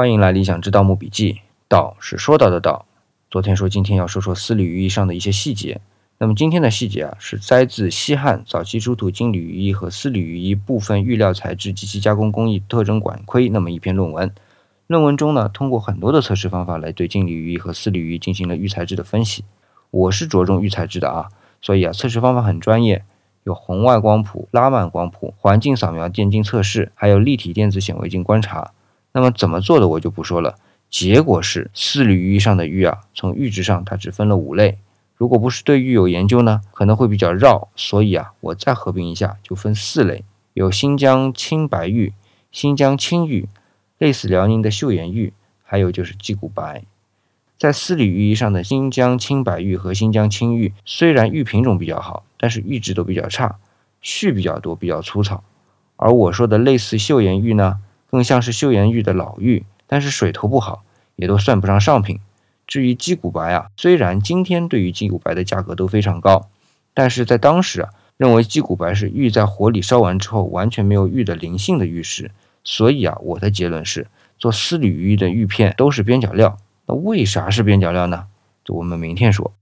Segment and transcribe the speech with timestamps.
[0.00, 2.86] 欢迎来理想之盗墓笔记，道是说到的道。
[3.30, 5.78] 昨天说今天要说说丝缕羽衣上的一些细节，
[6.16, 14.34] 那么今天的细节啊是摘自西汉早期出土金缕羽衣和丝缕羽衣部分玉料材质及其加工工艺特征管窥那么一篇论文。
[14.86, 19.44] 论文中呢，通过很多的测试方法来对金缕羽衣和丝缕羽衣进行了玉材质的分析。
[19.90, 21.28] 我是着重玉材质的啊，
[21.60, 23.04] 所以啊测试方法很专业，
[23.44, 28.72] 有红外光谱、拉曼光谱、环境扫描电镜测试，还有立体电子显微镜观察。
[29.12, 30.56] 那么怎么做的我就不说了。
[30.88, 34.78] 结果是四缕玉衣上的玉啊，从玉质上它只分了五类。
[35.16, 37.68] 如果不是对玉有研究呢，可能会比较绕。
[37.76, 42.12] 所以啊，我再合并一下，就分四类：有新疆青白玉、
[42.50, 43.48] 新疆青玉，
[43.98, 45.32] 类似辽宁的岫岩玉，
[45.62, 46.82] 还有就是鸡骨白。
[47.58, 53.58] 在四缕玉衣上的新疆青白玉和新疆青玉，虽然玉品种比较好，但是玉质都比较差，
[54.02, 55.44] 絮比较多，比较粗糙。
[55.96, 57.78] 而我说的类似岫岩玉呢？
[58.10, 60.82] 更像是岫岩玉的老玉，但是水头不好，
[61.14, 62.18] 也都算不上上品。
[62.66, 66.48] 至于鸡骨白啊，虽然今天对于鸡骨白的价格都非常高，
[66.92, 72.30] 但是在当时啊，认为鸡骨白是玉在火里烧完之后完全没有玉的灵性的玉石，
[72.64, 74.06] 所以啊，我的结论是，
[74.38, 76.56] 做丝缕玉的玉片都是边角料。
[76.86, 78.26] 那为啥是边角料呢？
[78.64, 79.52] 就我们明天说。